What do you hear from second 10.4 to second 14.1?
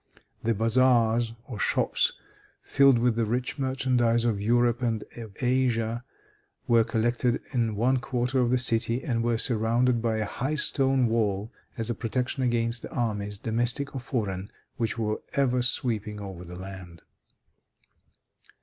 stone wall as a protection against the armies, domestic or